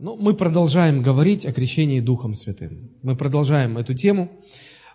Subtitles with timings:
[0.00, 2.90] Ну, мы продолжаем говорить о крещении Духом Святым.
[3.02, 4.30] Мы продолжаем эту тему,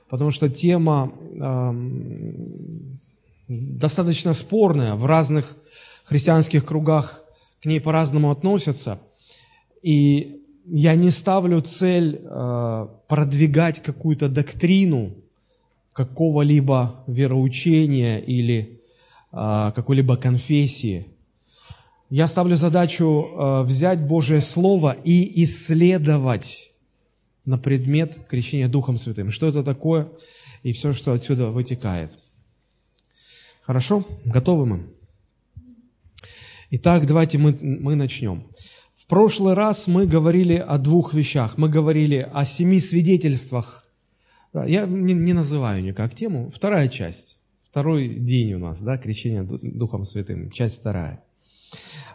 [0.07, 1.73] потому что тема э,
[3.49, 5.57] достаточно спорная, в разных
[6.05, 7.21] христианских кругах
[7.61, 8.97] к ней по-разному относятся.
[9.81, 15.15] И я не ставлю цель э, продвигать какую-то доктрину
[15.91, 18.79] какого-либо вероучения или
[19.33, 21.07] э, какой-либо конфессии–
[22.15, 26.71] я ставлю задачу э, взять Божие Слово и исследовать
[27.43, 29.31] на предмет крещения Духом Святым.
[29.31, 30.09] Что это такое
[30.61, 32.11] и все, что отсюда вытекает.
[33.63, 34.05] Хорошо?
[34.25, 34.83] Готовы мы?
[36.69, 38.43] Итак, давайте мы, мы начнем.
[38.93, 41.57] В прошлый раз мы говорили о двух вещах.
[41.57, 43.87] Мы говорили о семи свидетельствах.
[44.53, 46.51] Я не, не называю никак тему.
[46.53, 47.39] Вторая часть.
[47.63, 50.51] Второй день у нас, да, крещение Духом Святым.
[50.51, 51.23] Часть вторая.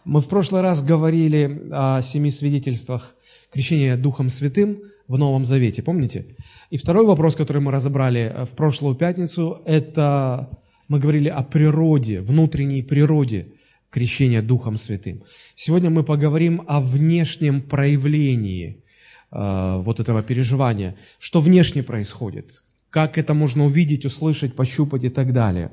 [0.09, 3.15] Мы в прошлый раз говорили о семи свидетельствах
[3.53, 6.25] крещения Духом Святым в Новом Завете, помните?
[6.71, 10.49] И второй вопрос, который мы разобрали в прошлую пятницу, это
[10.89, 13.49] мы говорили о природе, внутренней природе
[13.91, 15.25] крещения Духом Святым.
[15.55, 18.83] Сегодня мы поговорим о внешнем проявлении
[19.31, 25.35] э, вот этого переживания, что внешне происходит, как это можно увидеть, услышать, пощупать и так
[25.35, 25.71] далее.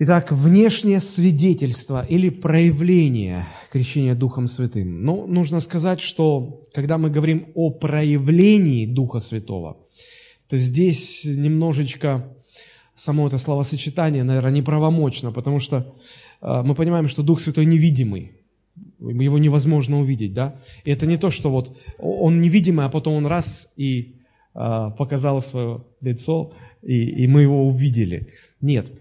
[0.00, 5.02] Итак, внешнее свидетельство или проявление крещения Духом Святым.
[5.02, 9.76] Ну, нужно сказать, что когда мы говорим о проявлении Духа Святого,
[10.48, 12.32] то здесь немножечко
[12.94, 15.92] само это словосочетание, наверное, неправомочно, потому что
[16.42, 18.30] э, мы понимаем, что Дух Святой невидимый,
[19.00, 20.60] его невозможно увидеть, да?
[20.84, 24.14] И это не то, что вот он невидимый, а потом он раз и
[24.54, 28.28] э, показал свое лицо, и, и мы его увидели.
[28.60, 28.92] Нет,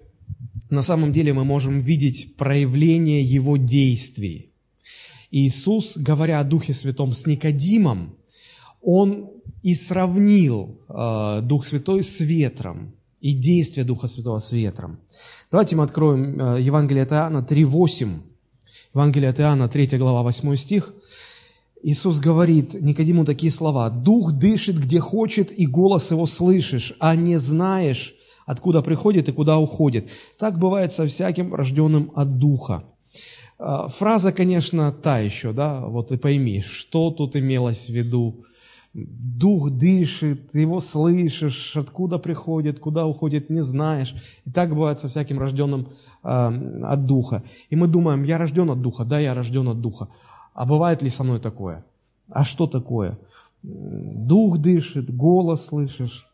[0.70, 4.52] на самом деле мы можем видеть проявление Его действий.
[5.32, 8.16] Иисус, говоря о Духе Святом с Никодимом,
[8.82, 9.30] Он
[9.64, 15.00] и сравнил э, Дух Святой с ветром и действие Духа Святого с ветром.
[15.52, 18.22] Давайте мы откроем э, Евангелие от Иоанна 3.8.
[18.94, 20.94] Евангелие от Иоанна, 3 глава, 8 стих.
[21.84, 23.90] Иисус говорит Никодиму такие слова.
[23.90, 28.16] «Дух дышит, где хочет, и голос его слышишь, а не знаешь,
[28.48, 30.10] откуда приходит и куда уходит.
[30.40, 32.84] Так бывает со всяким рожденным от Духа.
[33.60, 38.46] А, фраза, конечно, та еще, да, вот и пойми, что тут имелось в виду.
[38.94, 44.16] Дух дышит, его слышишь, откуда приходит, куда уходит, не знаешь.
[44.46, 45.90] И так бывает со всяким рожденным
[46.24, 46.28] э,
[46.84, 47.44] от Духа.
[47.70, 50.08] И мы думаем, я рожден от Духа, да, я рожден от Духа.
[50.54, 51.86] А бывает ли со мной такое?
[52.30, 53.20] А что такое?
[53.62, 56.26] Дух дышит, голос слышишь,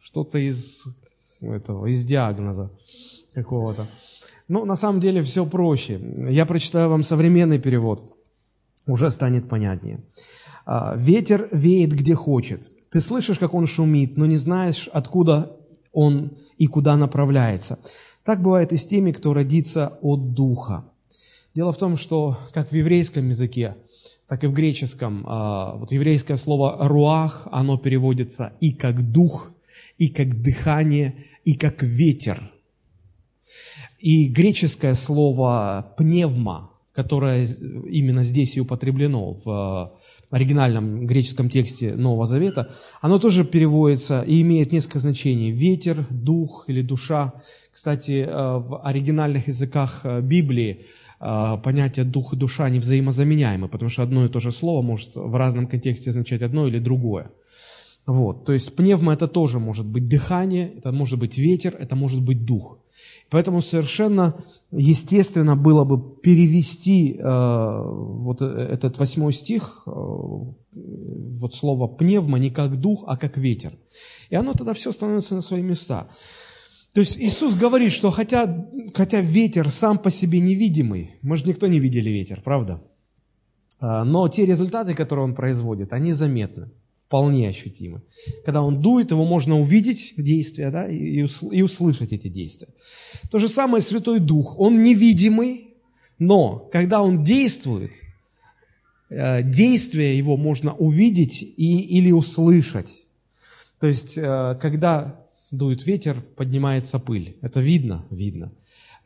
[0.00, 0.86] что-то из
[1.40, 2.70] этого, из диагноза
[3.34, 3.88] какого-то.
[4.48, 6.00] Ну, на самом деле все проще.
[6.30, 8.16] Я прочитаю вам современный перевод,
[8.86, 10.00] уже станет понятнее.
[10.64, 12.70] А, «Ветер веет где хочет.
[12.90, 15.56] Ты слышишь, как он шумит, но не знаешь, откуда
[15.92, 17.78] он и куда направляется.
[18.24, 20.84] Так бывает и с теми, кто родится от Духа».
[21.54, 23.76] Дело в том, что как в еврейском языке,
[24.28, 29.52] так и в греческом, а, вот еврейское слово «руах», оно переводится и как «дух»,
[29.98, 31.14] и как «дыхание»,
[31.44, 32.40] и как ветер.
[33.98, 37.46] И греческое слово «пневма», которое
[37.90, 39.98] именно здесь и употреблено в
[40.30, 42.70] оригинальном греческом тексте Нового Завета,
[43.00, 45.50] оно тоже переводится и имеет несколько значений.
[45.50, 47.32] Ветер, дух или душа.
[47.72, 50.86] Кстати, э, в оригинальных языках э, Библии
[51.20, 55.14] э, понятие дух и душа не взаимозаменяемы, потому что одно и то же слово может
[55.14, 57.30] в разном контексте означать одно или другое.
[58.08, 62.22] Вот, то есть пневма это тоже может быть дыхание, это может быть ветер, это может
[62.22, 62.78] быть дух.
[63.28, 64.34] Поэтому совершенно
[64.70, 72.80] естественно было бы перевести э, вот этот восьмой стих, э, вот слово пневма не как
[72.80, 73.74] дух, а как ветер.
[74.30, 76.08] И оно тогда все становится на свои места.
[76.94, 81.66] То есть Иисус говорит, что хотя, хотя ветер сам по себе невидимый, мы же никто
[81.66, 82.82] не видели ветер, правда?
[83.80, 86.70] А, но те результаты, которые он производит, они заметны
[87.08, 88.02] вполне ощутимы.
[88.44, 91.22] Когда он дует, его можно увидеть действия да, и,
[91.62, 92.68] услышать эти действия.
[93.30, 94.58] То же самое Святой Дух.
[94.58, 95.68] Он невидимый,
[96.18, 97.92] но когда он действует,
[99.08, 103.04] э, действие его можно увидеть и, или услышать.
[103.80, 107.38] То есть, э, когда дует ветер, поднимается пыль.
[107.40, 108.04] Это видно?
[108.10, 108.52] Видно.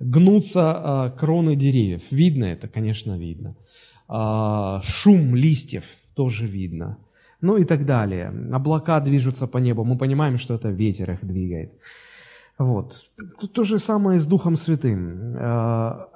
[0.00, 2.02] Гнутся э, кроны деревьев.
[2.10, 2.66] Видно это?
[2.66, 3.54] Конечно, видно.
[4.08, 5.84] А, шум листьев
[6.16, 6.98] тоже видно
[7.42, 8.32] ну и так далее.
[8.52, 11.72] Облака движутся по небу, мы понимаем, что это ветер их двигает.
[12.58, 13.10] Вот.
[13.52, 15.36] То же самое с Духом Святым.
[15.36, 16.06] Э,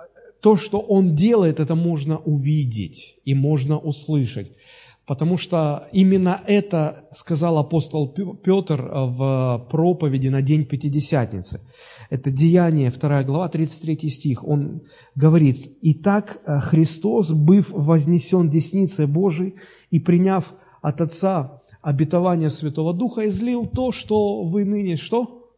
[0.41, 4.53] то, что Он делает, это можно увидеть и можно услышать.
[5.07, 8.13] Потому что именно это сказал апостол
[8.45, 11.61] Петр в проповеди на день Пятидесятницы.
[12.11, 14.45] Это Деяние, 2 глава, 33 стих.
[14.45, 14.83] Он
[15.15, 19.55] говорит, «Итак, Христос, быв вознесен десницей Божией
[19.91, 25.53] и приняв от Отца обетование Святого Духа, излил то, что вы ныне что?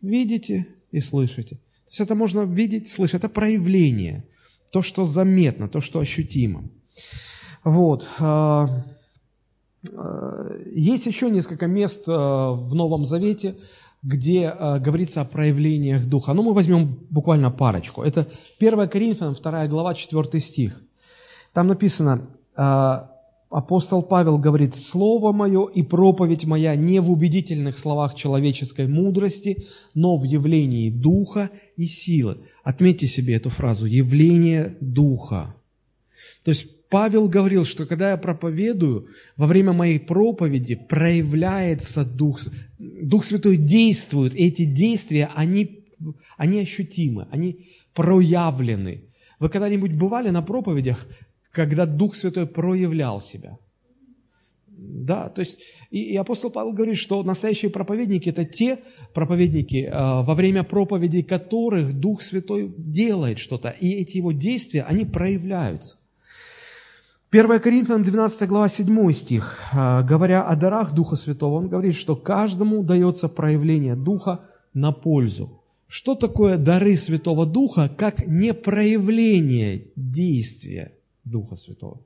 [0.00, 1.56] Видите и слышите.
[1.56, 3.16] То есть это можно видеть, слышать.
[3.22, 4.24] Это проявление,
[4.70, 6.64] то, что заметно, то, что ощутимо.
[7.64, 8.08] Вот.
[8.18, 8.84] А,
[9.92, 13.56] а, есть еще несколько мест а, в Новом Завете,
[14.02, 16.32] где говорится о проявлениях Духа.
[16.32, 18.02] Но ну, мы возьмем буквально парочку.
[18.02, 18.28] Это
[18.60, 20.80] 1 Коринфянам, 2 глава, 4 стих.
[21.52, 22.28] Там написано,
[23.56, 29.64] апостол Павел говорит, «Слово мое и проповедь моя не в убедительных словах человеческой мудрости,
[29.94, 31.48] но в явлении Духа
[31.78, 32.36] и силы».
[32.64, 35.54] Отметьте себе эту фразу «явление Духа».
[36.44, 39.08] То есть Павел говорил, что когда я проповедую,
[39.38, 42.40] во время моей проповеди проявляется Дух,
[42.78, 45.86] Дух Святой действует, и эти действия, они,
[46.36, 49.04] они ощутимы, они проявлены.
[49.38, 51.06] Вы когда-нибудь бывали на проповедях,
[51.56, 53.58] когда Дух Святой проявлял себя?
[54.68, 55.58] Да, то есть
[55.90, 58.78] и, и апостол Павел говорит, что настоящие проповедники– это те
[59.14, 65.06] проповедники, э, во время проповеди которых Дух Святой делает что-то, и эти его действия, они
[65.06, 65.96] проявляются.
[67.30, 72.16] 1 Коринфянам 12 глава 7 стих, а, говоря о дарах Духа Святого, он говорит, что
[72.16, 74.40] каждому дается проявление Духа
[74.74, 75.62] на пользу.
[75.88, 80.95] Что такое дары Святого Духа, как не проявление действия
[81.26, 82.00] Духа Святого?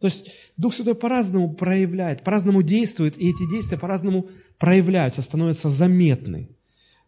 [0.00, 4.28] То есть Дух Святой по-разному проявляет, по-разному действует, и эти действия по-разному
[4.58, 6.48] проявляются, становятся заметны.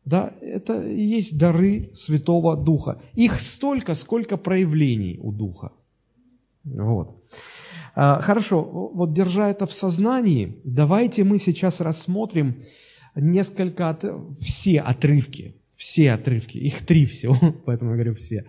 [0.04, 3.00] Да, это и есть дары Святого Духа.
[3.14, 5.72] Их столько, сколько проявлений у Духа.
[6.64, 7.22] Вот.
[7.94, 8.62] А, хорошо,
[8.94, 12.62] вот держа это в сознании, давайте мы сейчас рассмотрим
[13.14, 14.04] несколько, от...
[14.40, 17.36] все отрывки, все отрывки, их три всего,
[17.66, 18.46] поэтому я говорю все,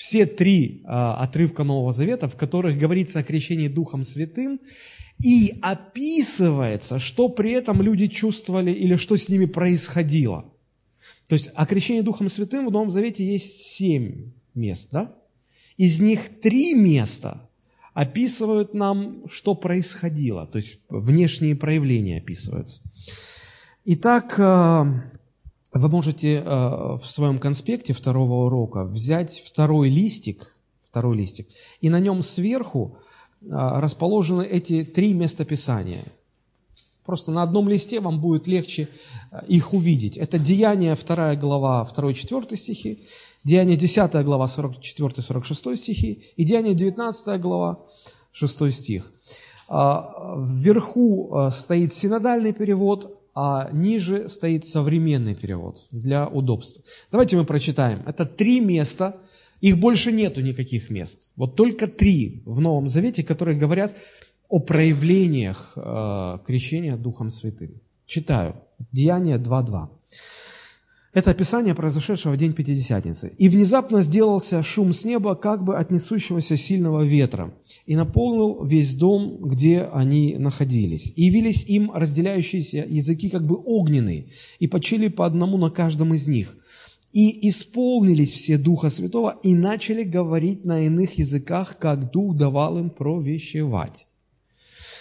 [0.00, 4.58] все три а, отрывка Нового Завета, в которых говорится о крещении Духом Святым,
[5.22, 10.46] и описывается, что при этом люди чувствовали или что с ними происходило.
[11.26, 15.14] То есть о крещении Духом Святым в Новом Завете есть семь мест, да?
[15.76, 17.46] Из них три места
[17.92, 22.80] описывают нам, что происходило, то есть внешние проявления описываются.
[23.84, 25.19] Итак, э,
[25.72, 30.56] вы можете э, в своем конспекте второго урока взять второй листик,
[30.90, 31.46] второй листик,
[31.80, 32.98] и на нем сверху
[33.40, 36.02] э, расположены эти три местописания.
[37.04, 38.88] Просто на одном листе вам будет легче
[39.48, 40.16] их увидеть.
[40.16, 43.04] Это Деяние, 2 глава, 2-4 стихи,
[43.42, 47.80] Деяние 10 глава, 44-46 стихи, и Деяние 19 глава,
[48.32, 49.12] 6 стих.
[49.68, 56.82] Вверху стоит синодальный перевод, а ниже стоит современный перевод для удобства.
[57.10, 58.02] Давайте мы прочитаем.
[58.06, 59.16] Это три места,
[59.60, 61.32] их больше нету никаких мест.
[61.36, 63.94] Вот только три в Новом Завете, которые говорят
[64.48, 67.80] о проявлениях э, крещения Духом Святым.
[68.06, 68.56] Читаю.
[68.90, 69.88] Деяние 2.2.
[71.12, 73.32] Это описание произошедшего в день Пятидесятницы.
[73.36, 77.52] «И внезапно сделался шум с неба, как бы от несущегося сильного ветра,
[77.84, 81.12] и наполнил весь дом, где они находились.
[81.16, 84.26] И явились им разделяющиеся языки, как бы огненные,
[84.60, 86.56] и почили по одному на каждом из них.
[87.12, 92.88] И исполнились все Духа Святого, и начали говорить на иных языках, как Дух давал им
[92.88, 94.06] провещевать».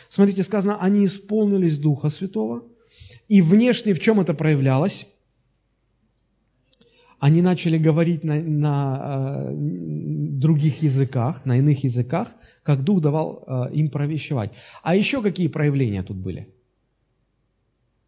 [0.09, 2.63] Смотрите, сказано, они исполнились Духа Святого,
[3.27, 5.05] и внешне в чем это проявлялось?
[7.19, 12.29] Они начали говорить на, на э, других языках, на иных языках,
[12.63, 14.51] как Дух давал э, им провещевать.
[14.83, 16.53] А еще какие проявления тут были?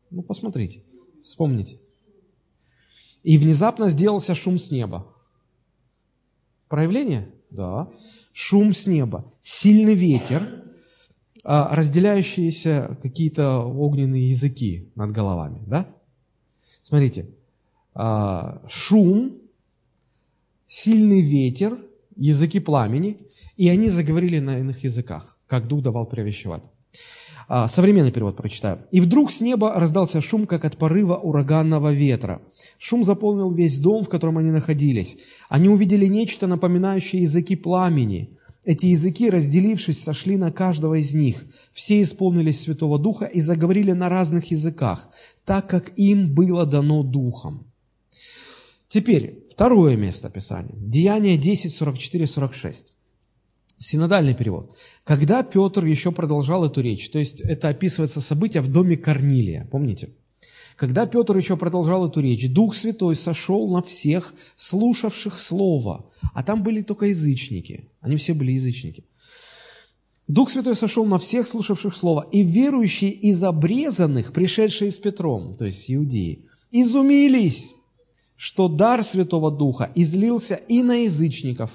[0.10, 0.82] Ну, посмотрите,
[1.24, 1.80] вспомните.
[3.24, 5.06] И внезапно сделался шум с неба.
[6.70, 7.30] Проявление?
[7.50, 7.90] Да.
[8.32, 9.26] Шум с неба.
[9.42, 10.42] Сильный ветер,
[11.44, 15.62] э, разделяющиеся какие-то огненные языки над головами.
[15.68, 15.86] Да?
[16.82, 17.30] Смотрите,
[17.94, 19.38] шум,
[20.68, 21.78] сильный ветер,
[22.16, 23.18] языки пламени,
[23.58, 26.64] и они заговорили на иных языках, как Дух давал провещевать.
[27.54, 28.80] А, современный перевод прочитаю.
[28.92, 32.42] «И вдруг с неба раздался шум, как от порыва ураганного ветра.
[32.78, 35.18] Шум заполнил весь дом, в котором они находились.
[35.50, 38.38] Они увидели нечто, напоминающее языки пламени.
[38.64, 41.44] Эти языки, разделившись, сошли на каждого из них.
[41.74, 45.10] Все исполнились Святого Духа и заговорили на разных языках,
[45.44, 47.71] так как им было дано Духом».
[48.92, 50.76] Теперь, Второе место Писания.
[50.76, 52.94] Деяние 10, 44, 46.
[53.78, 54.76] Синодальный перевод.
[55.04, 60.10] Когда Петр еще продолжал эту речь, то есть это описывается событие в доме Корнилия, помните?
[60.76, 66.64] Когда Петр еще продолжал эту речь, Дух Святой сошел на всех слушавших Слово, а там
[66.64, 69.04] были только язычники, они все были язычники.
[70.28, 75.66] Дух Святой сошел на всех слушавших Слово, и верующие из обрезанных, пришедшие с Петром, то
[75.66, 77.70] есть иудеи, изумились,
[78.42, 81.70] что дар Святого Духа излился и на язычников,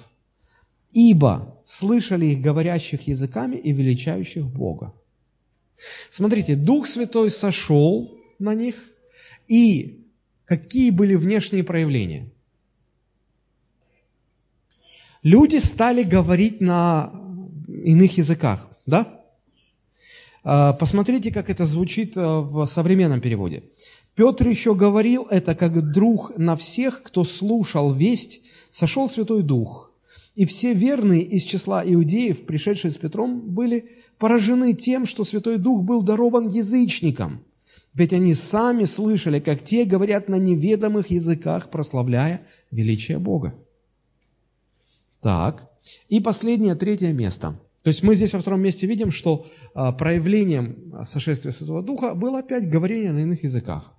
[0.90, 4.92] ибо слышали их говорящих языками и величающих Бога.
[6.10, 8.74] Смотрите, Дух Святой сошел на них,
[9.46, 10.08] и
[10.44, 12.32] какие были внешние проявления?
[15.22, 17.12] Люди стали говорить на
[17.68, 19.20] иных языках, да?
[20.42, 23.62] А, посмотрите, как это звучит э, в современном переводе.
[24.16, 29.92] Петр еще говорил это как друг на всех, кто слушал весть, сошел Святой Дух.
[30.34, 35.82] И все верные из числа иудеев, пришедшие с Петром, были поражены тем, что Святой Дух
[35.82, 37.44] был дарован язычникам.
[37.92, 43.54] Ведь они сами слышали, как те говорят на неведомых языках, прославляя величие Бога.
[45.20, 45.70] Так,
[46.08, 47.60] и последнее, третье место.
[47.82, 52.40] То есть мы здесь во втором месте видим, что а, проявлением сошествия Святого Духа было
[52.40, 53.95] опять говорение на иных языках.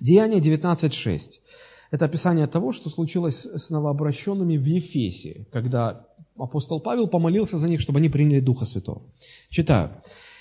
[0.00, 1.40] Деяние 19.6.
[1.90, 6.06] Это описание того, что случилось с новообращенными в Ефесе, когда
[6.38, 9.02] апостол Павел помолился за них, чтобы они приняли Духа Святого.
[9.50, 9.90] Читаю.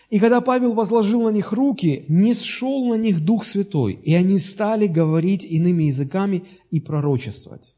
[0.09, 4.39] «И когда Павел возложил на них руки, не сшел на них Дух Святой, и они
[4.39, 7.75] стали говорить иными языками и пророчествовать».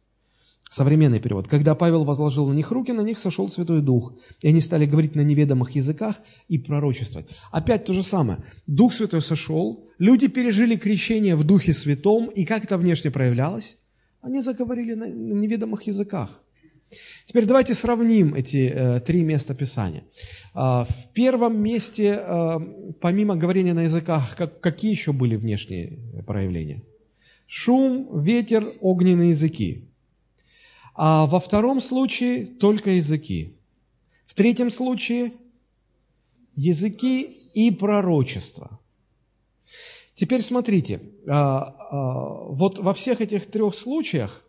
[0.71, 1.49] Современный перевод.
[1.49, 5.15] Когда Павел возложил на них руки, на них сошел Святой Дух, и они стали говорить
[5.15, 7.27] на неведомых языках и пророчествовать.
[7.51, 8.37] Опять то же самое.
[8.67, 13.77] Дух Святой сошел, люди пережили крещение в Духе Святом, и как это внешне проявлялось?
[14.21, 16.41] Они заговорили на, неведомых языках.
[17.25, 20.03] Теперь давайте сравним эти э, три места Писания.
[20.55, 22.59] Э, в первом месте, э,
[23.01, 26.81] помимо говорения на языках, как, какие еще были внешние проявления?
[27.45, 29.90] Шум, ветер, огненные языки.
[30.93, 33.57] А во втором случае только языки.
[34.25, 35.33] В третьем случае
[36.55, 38.79] языки и пророчество.
[40.15, 44.43] Теперь смотрите, а, а, вот во всех этих трех случаях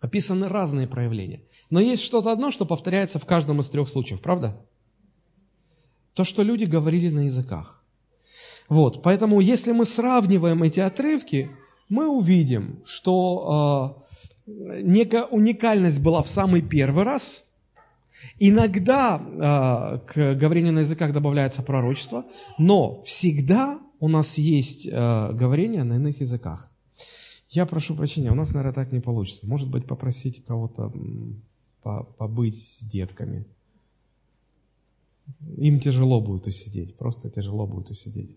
[0.00, 1.42] описаны разные проявления.
[1.70, 4.60] Но есть что-то одно, что повторяется в каждом из трех случаев, правда?
[6.14, 7.84] То, что люди говорили на языках.
[8.68, 11.50] Вот, поэтому если мы сравниваем эти отрывки,
[11.88, 14.03] мы увидим, что
[14.46, 17.44] некая уникальность была в самый первый раз.
[18.38, 22.24] Иногда э, к говорению на языках добавляется пророчество,
[22.58, 26.70] но всегда у нас есть э, говорение на иных языках.
[27.50, 29.46] Я прошу прощения, у нас, наверное, так не получится.
[29.46, 30.92] Может быть, попросить кого-то
[31.82, 33.44] побыть с детками.
[35.56, 38.36] Им тяжело будет усидеть, просто тяжело будет усидеть.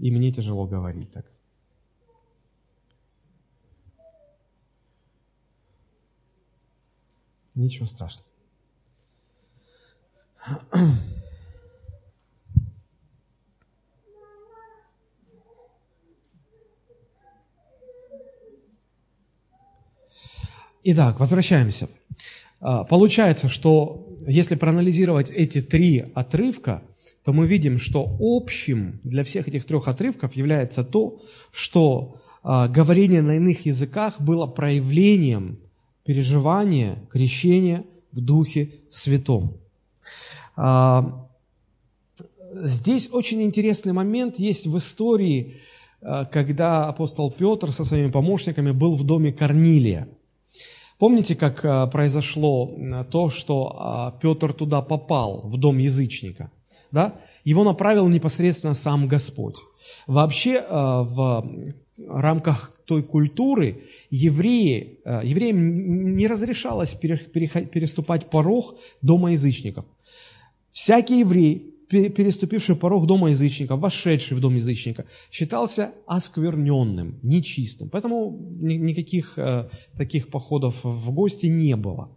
[0.00, 1.24] И мне тяжело говорить так.
[7.54, 8.28] Ничего страшного.
[20.82, 21.90] Итак, возвращаемся.
[22.60, 26.82] А, получается, что если проанализировать эти три отрывка,
[27.22, 33.20] то мы видим, что общим для всех этих трех отрывков является то, что а, говорение
[33.20, 35.60] на иных языках было проявлением
[36.10, 39.58] переживание крещения в Духе Святом.
[40.56, 41.28] А,
[42.64, 45.60] здесь очень интересный момент есть в истории,
[46.02, 50.08] а, когда апостол Петр со своими помощниками был в доме Корнилия.
[50.98, 52.72] Помните, как а, произошло
[53.12, 56.50] то, что Петр туда попал, в дом язычника?
[56.90, 57.14] Да?
[57.44, 59.58] Его направил непосредственно сам Господь.
[60.08, 61.48] Вообще в
[62.08, 69.84] рамках той культуры евреи, э, евреям не разрешалось переступать порог дома язычников.
[70.72, 77.88] Всякий еврей, переступивший порог дома язычника, вошедший в дом язычника, считался оскверненным, нечистым.
[77.90, 82.08] Поэтому никаких э, таких походов в гости не было.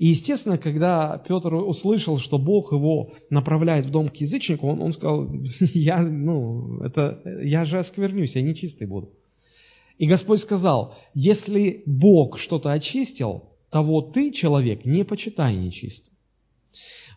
[0.00, 4.92] И, естественно, когда Петр услышал, что Бог его направляет в дом к язычнику, он, он
[4.92, 9.12] сказал, я, ну, это, я же осквернюсь, я нечистый буду.
[10.00, 16.14] И Господь сказал, если Бог что-то очистил, того ты, человек, не почитай нечистым.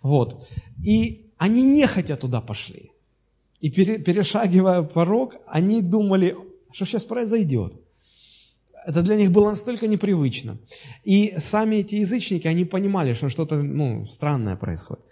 [0.01, 0.49] Вот.
[0.85, 2.91] И они нехотя туда пошли.
[3.61, 6.35] И перешагивая порог, они думали,
[6.73, 7.73] что сейчас произойдет.
[8.85, 10.57] Это для них было настолько непривычно.
[11.05, 15.05] И сами эти язычники, они понимали, что что-то ну, странное происходит.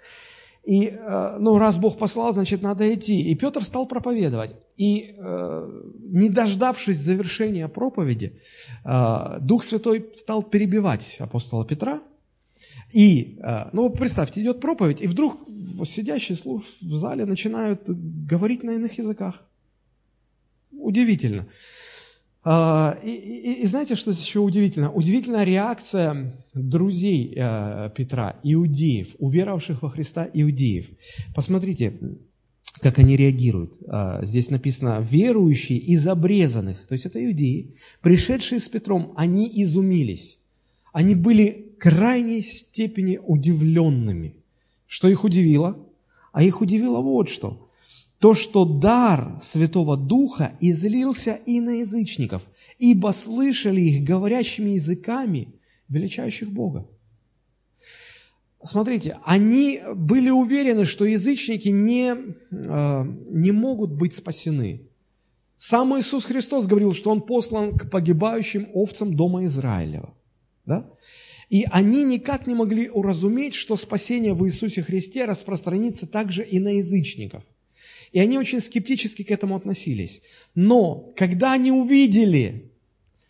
[0.64, 3.32] И, э, ну, раз Бог послал, значит, надо идти.
[3.32, 4.54] И Петр стал проповедовать.
[4.78, 8.40] И, э, не дождавшись завершения проповеди,
[8.86, 12.02] э, Дух Святой стал перебивать апостола Петра.
[12.94, 13.40] И,
[13.72, 15.38] ну, представьте, идет проповедь, и вдруг
[15.86, 16.38] сидящие
[16.82, 19.46] в зале начинают говорить на иных языках.
[20.74, 21.48] Удивительно.
[22.44, 24.92] А, и, и, и знаете, что еще удивительно?
[24.92, 30.88] Удивительная реакция друзей э, Петра, иудеев, уверовавших во Христа иудеев.
[31.36, 32.00] Посмотрите,
[32.80, 33.78] как они реагируют.
[33.88, 40.40] А, здесь написано, верующие из обрезанных, то есть это иудеи, пришедшие с Петром, они изумились.
[40.94, 44.36] Они были крайней степени удивленными.
[44.88, 45.78] Что их удивило?
[46.34, 47.61] А их удивило вот что
[48.22, 52.44] то, что дар Святого Духа излился и на язычников,
[52.78, 55.56] ибо слышали их говорящими языками,
[55.90, 56.88] величающих Бога.
[58.64, 62.16] Смотрите, они были уверены, что язычники не,
[62.52, 64.88] э, не могут быть спасены.
[65.58, 70.14] Сам Иисус Христос говорил, что Он послан к погибающим овцам дома Израилева.
[70.68, 70.92] Да?
[71.50, 76.78] И они никак не могли уразуметь, что спасение в Иисусе Христе распространится также и на
[76.78, 77.44] язычников–
[78.12, 80.22] и они очень скептически к этому относились.
[80.54, 82.72] Но когда они увидели,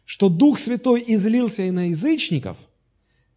[0.05, 2.57] что Дух Святой излился и на язычников,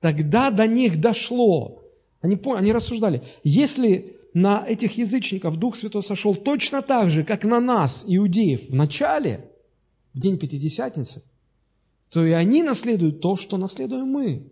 [0.00, 1.82] тогда до них дошло.
[2.20, 7.60] Они, они рассуждали, если на этих язычников Дух Святой сошел точно так же, как на
[7.60, 9.44] нас, иудеев, в начале,
[10.12, 11.22] в день Пятидесятницы,
[12.10, 14.50] то и они наследуют то, что наследуем мы.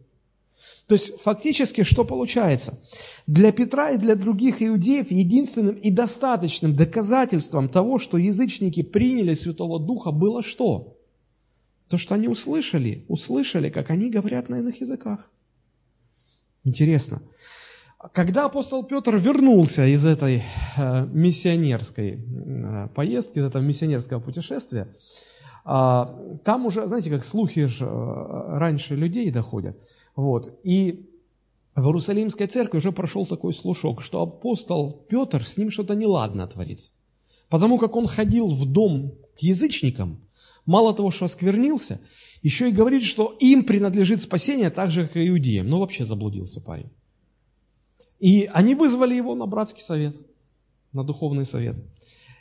[0.87, 2.79] То есть фактически что получается?
[3.27, 9.79] Для Петра и для других иудеев единственным и достаточным доказательством того, что язычники приняли Святого
[9.79, 10.99] Духа, было что?
[11.89, 15.31] То, что они услышали, услышали, как они говорят на иных языках.
[16.65, 17.23] Интересно.
[18.13, 20.43] Когда апостол Петр вернулся из этой
[20.77, 24.89] э, миссионерской э, поездки, из этого миссионерского путешествия,
[25.65, 26.05] э,
[26.45, 29.77] там уже, знаете, как слухи же э, раньше людей доходят–
[30.15, 30.59] вот.
[30.63, 31.09] И
[31.75, 36.93] в Иерусалимской церкви уже прошел такой слушок, что апостол Петр, с ним что-то неладно творится.
[37.49, 40.21] Потому как он ходил в дом к язычникам,
[40.67, 42.01] мало того, что осквернился,
[42.43, 45.69] еще и говорит, что им принадлежит спасение так же, как и иудеям.
[45.69, 46.91] Ну, вообще заблудился парень.
[48.19, 50.15] И они вызвали его на братский совет,
[50.93, 51.77] на духовный совет.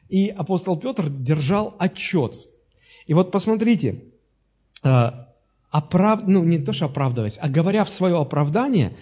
[0.09, 2.35] И апостол Петр держал отчет.
[3.05, 4.03] И вот посмотрите,
[4.83, 5.30] а,
[5.71, 6.27] оправ...
[6.27, 8.95] ну не то, что оправдываясь, а говоря в свое оправдание,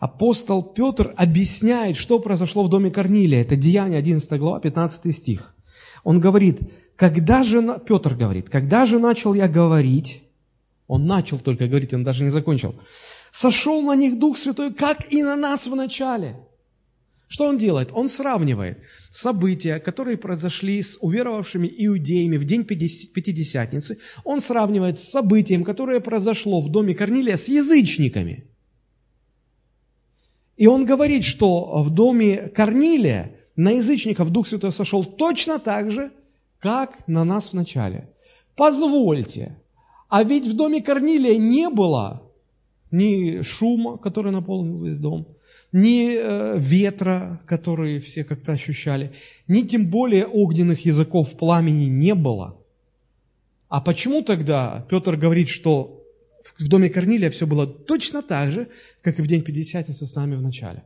[0.00, 3.42] апостол Петр объясняет, что произошло в доме Корнилия.
[3.42, 5.54] Это Деяние 11 глава, 15 стих.
[6.02, 6.60] Он говорит,
[6.96, 10.24] когда же, Петр говорит, когда же начал я говорить,
[10.86, 12.74] он начал только говорить, он даже не закончил,
[13.32, 16.36] сошел на них Дух Святой, как и на нас в начале.
[17.34, 17.90] Что он делает?
[17.92, 18.78] Он сравнивает
[19.10, 23.98] события, которые произошли с уверовавшими иудеями в день Пятидесятницы.
[24.22, 28.44] Он сравнивает с событием, которое произошло в доме Корнилия с язычниками.
[30.56, 36.12] И он говорит, что в доме Корнилия на язычников Дух Святой сошел точно так же,
[36.60, 38.14] как на нас в начале.
[38.54, 39.58] Позвольте,
[40.08, 42.30] а ведь в доме Корнилия не было
[42.92, 45.33] ни шума, который наполнил весь дом,
[45.74, 49.12] ни э, ветра, которые все как-то ощущали,
[49.48, 52.56] ни тем более огненных языков пламени не было.
[53.68, 56.00] А почему тогда Петр говорит, что
[56.58, 58.68] в доме Корнилия все было точно так же,
[59.02, 60.84] как и в день Пятидесятницы с нами в начале?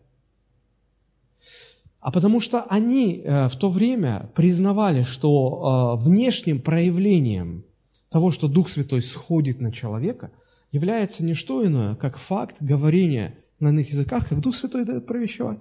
[2.01, 7.66] А потому что они э, в то время признавали, что э, внешним проявлением
[8.09, 10.31] того, что Дух Святой сходит на человека,
[10.72, 15.61] является не что иное, как факт говорения на иных языках, как Дух Святой дает провещевать.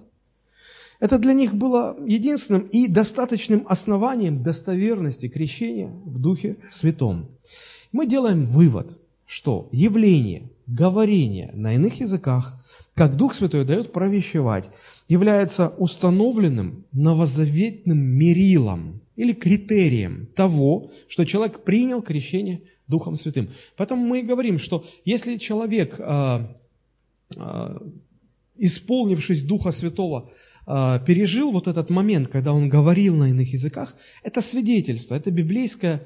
[1.00, 7.30] Это для них было единственным и достаточным основанием достоверности крещения в Духе Святом.
[7.92, 12.60] Мы делаем вывод, что явление, говорение на иных языках,
[12.96, 14.72] как Дух Святой дает провещевать,
[15.08, 23.50] является установленным новозаветным мерилом или критерием того, что человек принял крещение Духом Святым.
[23.76, 26.58] Поэтому мы и говорим, что если человек а,
[28.58, 30.32] исполнившись Духа Святого,
[30.70, 36.04] а, пережил вот этот момент, когда он говорил на иных языках, это свидетельство, это библейское,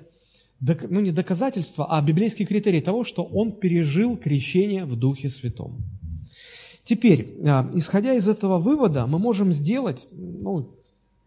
[0.60, 5.84] ну не доказательство, а библейский критерий того, что он пережил крещение в Духе Святом.
[6.84, 10.76] Теперь, а, исходя из этого вывода, мы можем сделать, ну,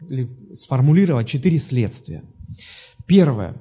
[0.09, 2.23] или сформулировать четыре следствия.
[3.07, 3.57] Первое.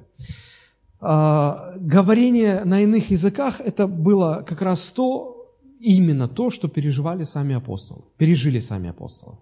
[1.00, 5.33] а, говорение на иных языках– это было как раз то,
[5.84, 9.36] именно то, что переживали сами апостолы, пережили сами апостолы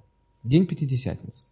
[0.44, 1.46] день Пятидесятницы.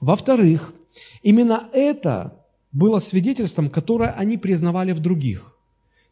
[0.00, 0.74] Во-вторых,
[1.22, 2.32] именно это
[2.72, 5.56] было свидетельством, которое они признавали в других.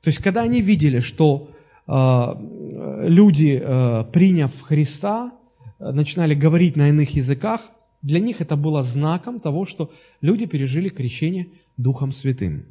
[0.01, 1.51] То есть, когда они видели, что
[1.87, 5.33] э, люди, э, приняв Христа,
[5.81, 7.61] э, начинали говорить на иных языках,
[8.03, 12.67] для них это было знаком того, что люди пережили крещение Духом Святым.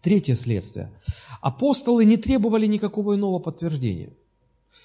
[0.00, 0.90] Третье следствие.
[1.40, 4.10] Апостолы не требовали никакого иного подтверждения.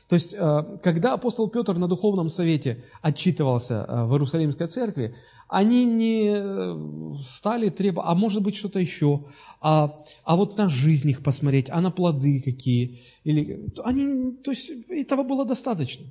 [0.10, 5.16] То есть, э, когда апостол Петр на духовном совете отчитывался э, в Иерусалимской церкви,
[5.48, 9.26] они не э, стали требовать, а может быть что-то еще,
[9.62, 13.02] а, а вот на жизнь их посмотреть, а на плоды какие.
[13.24, 16.08] Или, они, то есть, этого было достаточно.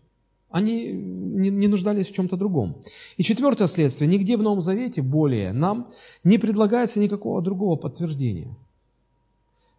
[0.48, 2.80] Они не, не нуждались в чем-то другом.
[3.16, 4.08] И четвертое следствие.
[4.08, 5.90] Нигде в Новом Завете более нам
[6.22, 8.56] не предлагается никакого другого подтверждения–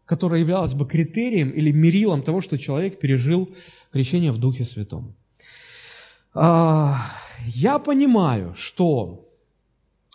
[0.09, 3.47] которое являлось бы критерием или мерилом того, что человек пережил
[3.91, 5.13] крещение в Духе Святом.
[6.33, 6.97] А,
[7.45, 9.29] я понимаю, что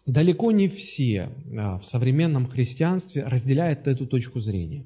[0.04, 4.84] далеко не все а, в современном христианстве разделяют эту точку зрения.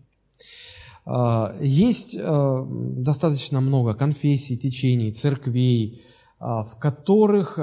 [1.07, 6.03] А, есть достаточно много конфессий, течений, церквей,
[6.39, 7.59] в которых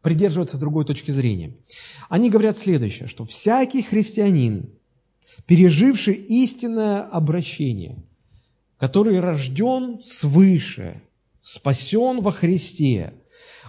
[0.00, 1.54] придерживаются другой точки зрения.
[2.08, 4.70] Они говорят следующее, что всякий христианин,
[5.46, 7.96] переживший истинное обращение,
[8.78, 11.02] который рожден свыше,
[11.40, 13.14] спасен во Христе,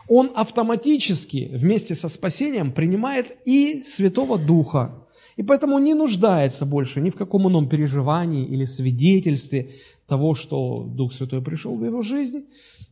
[0.08, 7.10] он автоматически вместе со спасением принимает и Святого Духа, и поэтому не нуждается больше ни
[7.10, 9.72] в каком ином переживании или свидетельстве
[10.08, 12.46] того, что Дух Святой пришел в его жизнь,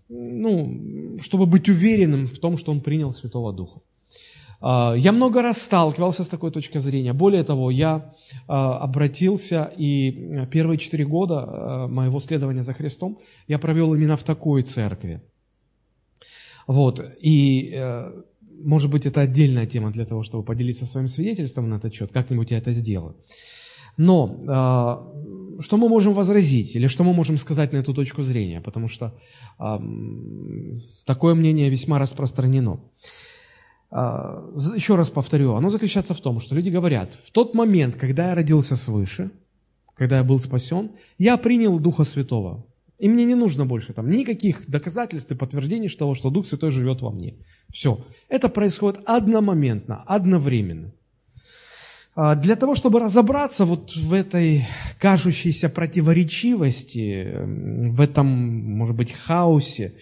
[0.10, 3.82] ну, чтобы быть уверенным в том, что он принял Святого Духа.
[4.62, 7.13] А, я много раз сталкивался с такой точкой зрения.
[7.13, 8.13] Более того, я
[8.47, 14.24] а, обратился, и первые четыре года а, моего следования за Христом я провел именно в
[14.24, 15.21] такой церкви.
[16.67, 18.12] Вот, и, э,
[18.63, 22.52] может быть, это отдельная тема для того, чтобы поделиться своим свидетельством на этот счет, как-нибудь
[22.52, 23.15] я это сделаю.
[23.97, 24.38] Но
[25.60, 29.19] что мы можем возразить, или что мы можем сказать на эту точку зрения, потому что
[31.06, 32.80] такое мнение весьма распространено.
[33.91, 38.30] А, еще раз повторю, оно заключается в том, что люди говорят, в тот момент, когда
[38.30, 39.32] я родился свыше,
[39.95, 42.65] когда я был спасен, я принял Духа Святого.
[42.97, 47.01] И мне не нужно больше там никаких доказательств и подтверждений того, что Дух Святой живет
[47.01, 47.36] во мне.
[47.71, 48.06] Все.
[48.30, 50.93] Это происходит одномоментно, одновременно.
[52.15, 54.65] А, для того, чтобы разобраться вот в этой
[54.99, 57.27] кажущейся противоречивости,
[57.91, 59.95] в этом, может быть, хаосе,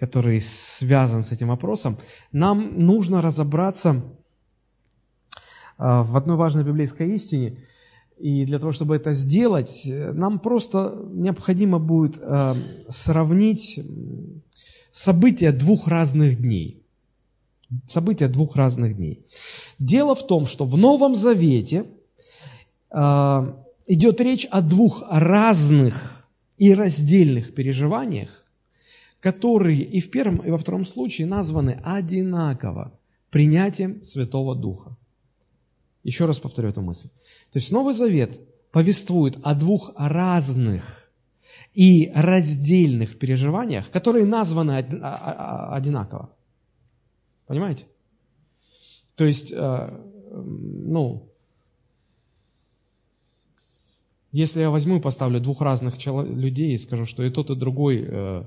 [0.00, 1.98] который связан с этим вопросом,
[2.32, 4.02] нам нужно разобраться
[5.76, 7.58] а, в одной важной библейской истине.
[8.16, 12.56] И для того, чтобы это сделать, нам просто необходимо будет а,
[12.88, 13.78] сравнить
[14.90, 16.82] события двух разных дней.
[17.86, 19.26] События двух разных дней.
[19.78, 21.84] Дело в том, что в Новом Завете
[22.88, 23.54] а,
[23.86, 26.24] идет речь о двух разных
[26.56, 28.39] и раздельных переживаниях,
[29.20, 32.92] которые и в первом, и во втором случае названы одинаково
[33.30, 34.96] принятием Святого Духа.
[36.02, 37.08] Еще раз повторю эту мысль.
[37.52, 38.40] То есть Новый Завет
[38.72, 41.10] повествует о двух разных
[41.74, 46.30] и раздельных переживаниях, которые названы одинаково.
[47.46, 47.84] Понимаете?
[49.16, 51.28] То есть, э, ну,
[54.32, 58.04] если я возьму и поставлю двух разных людей и скажу, что и тот, и другой
[58.06, 58.44] э,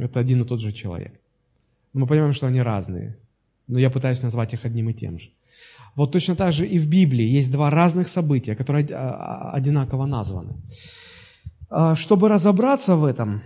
[0.00, 1.20] это один и тот же человек.
[1.92, 3.16] Мы понимаем, что они разные,
[3.66, 5.30] но я пытаюсь назвать их одним и тем же.
[5.96, 10.06] Вот точно так же и в Библии есть два разных события, которые а, а, одинаково
[10.06, 10.54] названы.
[11.70, 13.42] А, чтобы разобраться в этом,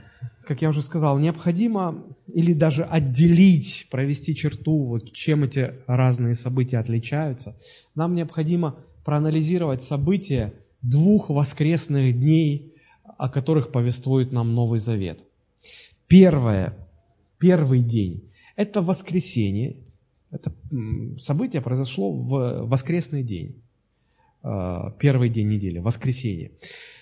[0.47, 6.79] как я уже сказал, необходимо или даже отделить, провести черту, вот чем эти разные события
[6.79, 7.55] отличаются.
[7.95, 12.75] Нам необходимо проанализировать события двух воскресных дней,
[13.19, 15.28] о которых повествует нам Новый Завет.
[16.09, 16.75] Первое,
[17.39, 19.77] первый день– это воскресенье.
[20.31, 20.53] Это
[21.19, 23.63] событие произошло в воскресный день,
[24.43, 26.53] э, первый день недели, воскресенье.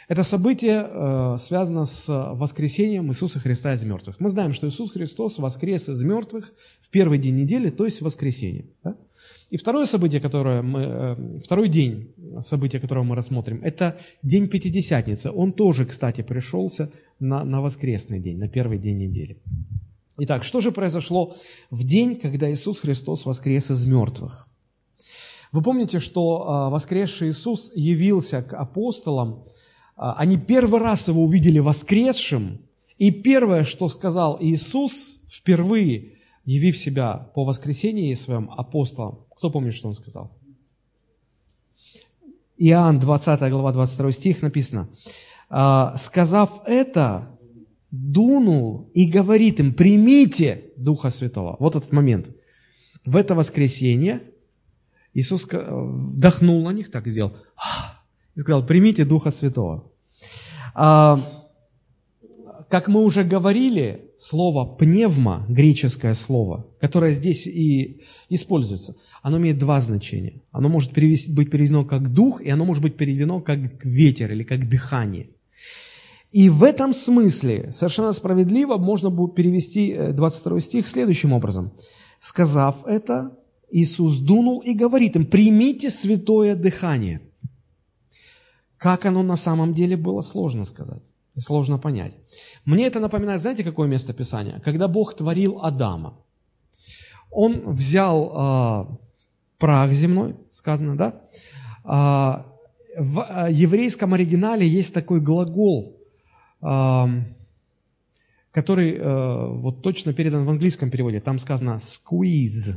[0.09, 4.21] Это событие э, связано с воскресением Иисуса Христа из мертвых.
[4.21, 8.67] Мы знаем, что Иисус Христос воскрес из мертвых в первый день недели, то есть воскресенье.
[8.85, 8.97] Да?
[9.51, 15.31] И второе событие, которое мы, э, второй день события, которого мы рассмотрим, это день Пятидесятницы.
[15.31, 19.37] Он тоже, кстати, пришелся на, на воскресный день, на первый день недели.
[20.19, 21.37] Итак, что же произошло
[21.71, 24.49] в день, когда Иисус Христос воскрес из мертвых?
[25.53, 29.45] Вы помните, что а, воскресший Иисус явился к апостолам,
[29.95, 32.61] а, они первый раз его увидели воскресшим,
[32.99, 39.89] и первое, что сказал Иисус, впервые явив себя по воскресении своим апостолам, кто помнит, что
[39.89, 40.33] он сказал?
[42.57, 44.89] Иоанн, 20 глава, 22 стих написано.
[45.49, 47.39] «А, «Сказав это,
[47.91, 51.57] дунул и говорит им, примите Духа Святого».
[51.61, 52.29] Вот этот момент.
[53.05, 54.23] В это воскресенье
[55.15, 57.37] Иисус вдохнул на них, так сделал,
[58.35, 59.91] и сказал, примите Духа Святого.
[60.75, 61.21] А,
[62.69, 69.81] как мы уже говорили, слово «пневма», греческое слово, которое здесь и используется, оно имеет два
[69.81, 70.43] значения.
[70.53, 74.69] Оно может быть переведено как «дух», и оно может быть переведено как «ветер» или как
[74.69, 75.31] «дыхание».
[76.33, 81.73] И в этом смысле совершенно справедливо можно будет перевести 22 э, стих следующим образом.
[82.19, 83.39] «Сказав это,
[83.71, 87.21] Иисус дунул и говорит им, примите святое дыхание».
[88.77, 91.03] Как оно на самом деле было, сложно сказать
[91.37, 92.15] сложно понять.
[92.65, 94.61] Мне это напоминает, знаете, какое место Писания?
[94.65, 96.19] Когда Бог творил Адама.
[97.31, 98.97] Он взял э,
[99.59, 101.21] прах земной, сказано, да?
[101.85, 102.45] Э,
[102.99, 106.01] в э, еврейском оригинале есть такой глагол,
[106.63, 107.05] э,
[108.53, 111.21] который э, вот точно передан в английском переводе.
[111.21, 112.77] Там сказано squeeze.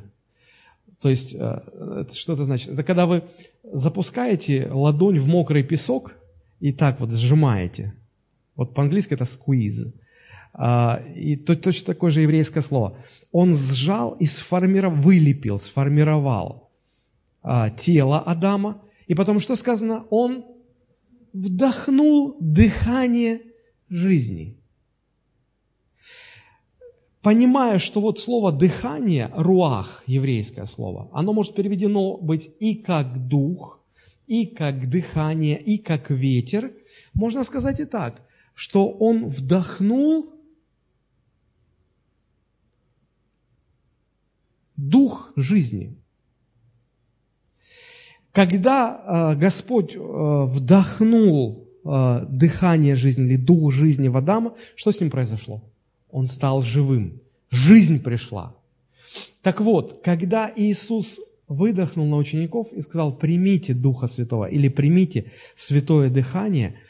[1.01, 2.71] То есть, что это значит?
[2.71, 3.23] Это когда вы
[3.63, 6.15] запускаете ладонь в мокрый песок
[6.59, 7.93] и так вот сжимаете.
[8.59, 9.93] Вот по-английски это squeeze.
[10.53, 12.97] А, и точно такое же еврейское слово.
[13.31, 16.69] Он сжал и сформировал, вылепил, сформировал
[17.41, 18.81] а, тело Адама.
[19.07, 20.03] И потом что сказано?
[20.09, 20.43] Он
[21.31, 23.39] вдохнул дыхание
[23.87, 24.57] жизни.
[27.21, 33.79] Понимая, что вот слово «дыхание», «руах», еврейское слово, оно может переведено быть и как дух,
[34.27, 36.73] и как дыхание, и как ветер,
[37.13, 38.21] можно сказать и так
[38.59, 40.33] что он вдохнул
[44.75, 45.95] дух жизни.
[48.33, 54.99] Когда э, Господь э, вдохнул э, дыхание жизни или дух жизни в Адама, что с
[54.99, 55.63] ним произошло?
[56.11, 57.21] Он стал живым.
[57.49, 58.57] Жизнь пришла.
[59.41, 66.09] Так вот, когда Иисус выдохнул на учеников и сказал, примите Духа Святого или примите святое
[66.09, 66.75] дыхание–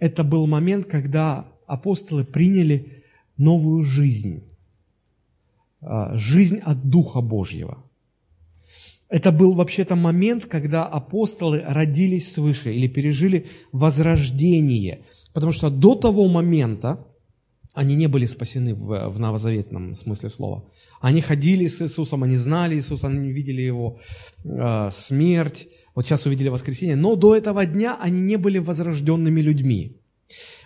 [0.00, 3.04] это был момент, когда апостолы приняли
[3.36, 4.42] новую жизнь,
[5.80, 7.84] а, жизнь от Духа Божьего.
[9.08, 15.04] Это был вообще-то момент, когда апостолы родились свыше или пережили возрождение.
[15.32, 17.06] Потому что до того момента
[17.74, 20.64] они не были спасены в, в новозаветном смысле слова.
[21.00, 23.98] Они ходили с Иисусом, они знали Иисуса, они видели Его
[24.44, 25.68] э, смерть,
[26.00, 29.98] вот сейчас увидели воскресенье, но до этого дня они не были возрожденными людьми.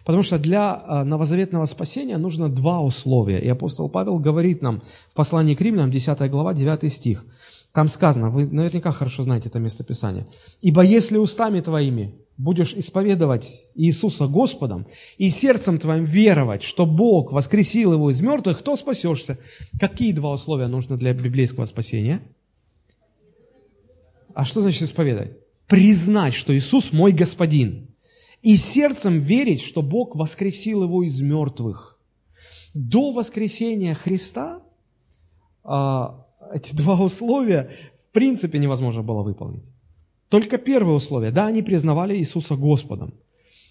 [0.05, 3.41] Потому что для а, новозаветного спасения нужно два условия.
[3.41, 7.25] И апостол Павел говорит нам в послании к Римлянам, 10 глава, 9 стих.
[7.73, 10.25] Там сказано, вы наверняка хорошо знаете это местописание.
[10.61, 14.87] «Ибо если устами твоими будешь исповедовать Иисуса Господом
[15.19, 19.37] и сердцем твоим веровать, что Бог воскресил его из мертвых, то спасешься».
[19.81, 22.21] Какие два условия нужны для библейского спасения?
[24.35, 25.39] А что значит исповедать?
[25.67, 27.89] Признать, что Иисус мой Господин
[28.43, 31.99] и сердцем верить, что Бог воскресил его из мертвых.
[32.75, 34.63] До воскресения Христа
[35.63, 37.71] а, эти два условия
[38.07, 39.65] в принципе невозможно было выполнить.
[40.29, 43.15] Только первое условие, да, они признавали Иисуса Господом.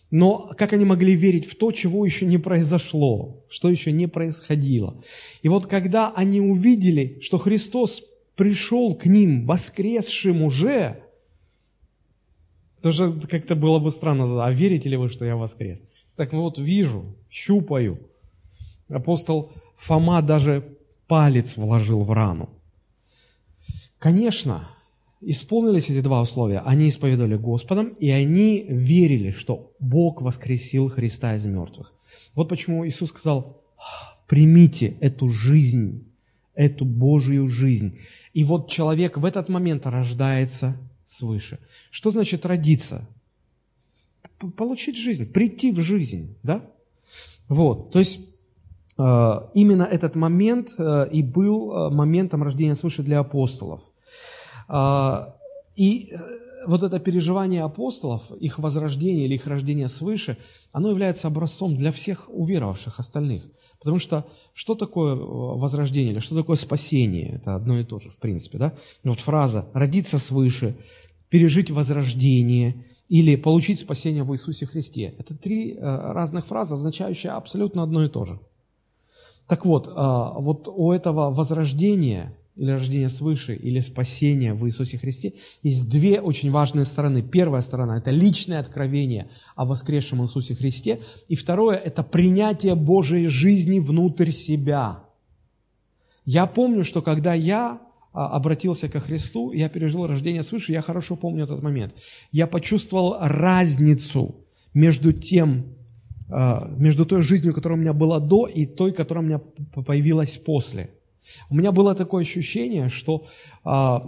[0.09, 5.03] Но как они могли верить в то, чего еще не произошло, что еще не происходило?
[5.41, 8.03] И вот когда они увидели, что Христос
[8.35, 11.03] пришел к ним воскресшим уже,
[12.81, 15.81] тоже как-то было бы странно, а верите ли вы, что я воскрес?
[16.15, 17.99] Так вот, вижу, щупаю.
[18.89, 22.49] Апостол Фома даже палец вложил в рану.
[23.99, 24.67] Конечно,
[25.21, 26.59] исполнились эти два условия.
[26.65, 31.93] Они исповедовали Господом, и они верили, что Бог воскресил Христа из мертвых.
[32.35, 33.61] Вот почему Иисус сказал,
[34.27, 36.05] примите эту жизнь,
[36.53, 37.97] эту Божью жизнь.
[38.33, 41.59] И вот человек в этот момент рождается свыше.
[41.91, 43.07] Что значит родиться?
[44.57, 46.61] Получить жизнь, прийти в жизнь, да?
[47.47, 48.19] Вот, то есть
[48.97, 49.03] э,
[49.53, 53.81] именно этот момент э, и был э, моментом рождения свыше для апостолов.
[55.75, 56.13] И
[56.65, 60.37] вот это переживание апостолов, их возрождение или их рождение свыше,
[60.71, 63.43] оно является образцом для всех уверовавших остальных.
[63.79, 67.35] Потому что что такое э, возрождение или что такое спасение?
[67.35, 68.57] Это одно и то же, в принципе.
[68.57, 68.73] Да?
[69.03, 70.75] Вот фраза «родиться свыше»,
[71.29, 75.13] «пережить возрождение» или «получить спасение в Иисусе Христе».
[75.17, 78.39] Это три э, разных фразы, означающие абсолютно одно и то же.
[79.47, 85.33] Так вот, э, вот у этого возрождения или рождения свыше, или спасения в Иисусе Христе,
[85.63, 87.23] есть две очень важные стороны.
[87.23, 90.99] Первая сторона– это личное откровение о воскресшем Иисусе Христе.
[91.27, 95.03] И второе– это принятие Божией жизни внутрь себя.
[96.25, 97.81] Я помню, что когда я
[98.13, 101.95] а, обратился ко Христу, я пережил рождение свыше, я хорошо помню этот момент.
[102.31, 104.35] Я почувствовал разницу
[104.75, 105.75] между тем,
[106.29, 109.39] а, между той жизнью, которая у меня была до, и той, которая у меня
[109.73, 110.91] появилась после–
[111.49, 113.25] у меня было такое ощущение, что
[113.63, 113.99] а,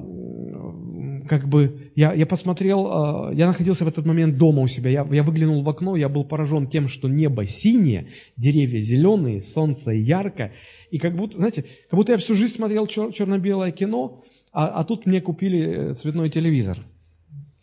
[1.28, 5.08] как бы я, я посмотрел, а, я находился в этот момент дома у себя, я,
[5.12, 10.52] я выглянул в окно, я был поражен тем, что небо синее, деревья зеленые, солнце ярко,
[10.92, 14.84] и как будто, знаете, как будто я всю жизнь смотрел чер- черно-белое кино, а, а
[14.84, 16.78] тут мне купили э, цветной телевизор.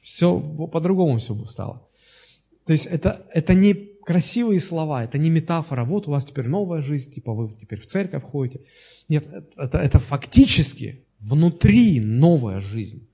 [0.00, 1.86] Все по-другому все стало.
[2.66, 6.82] То есть это, это не красивые слова, это не метафора, вот у вас теперь новая
[6.82, 8.60] жизнь, типа вы теперь в церковь ходите.
[9.08, 13.08] Нет, это, это фактически внутри новая жизнь.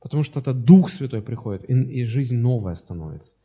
[0.00, 3.36] Потому что это Дух Святой приходит, и, и жизнь новая становится.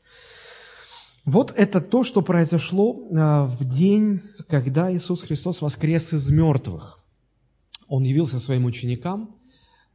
[1.25, 6.99] Вот это то, что произошло а, в день, когда Иисус Христос воскрес из мертвых.
[7.87, 9.35] Он явился своим ученикам,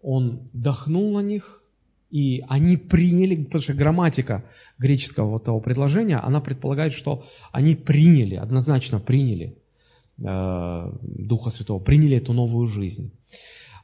[0.03, 1.63] Он дохнул на них,
[2.11, 4.45] и они приняли, потому что грамматика
[4.79, 9.57] греческого вот того предложения, она предполагает, что они приняли, однозначно приняли
[10.19, 13.13] э, Духа Святого, приняли эту новую жизнь.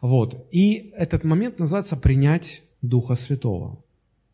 [0.00, 0.46] Вот.
[0.50, 3.78] И этот момент называется «принять Духа Святого».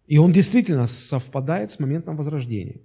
[0.07, 2.81] И он действительно совпадает с моментом возрождения,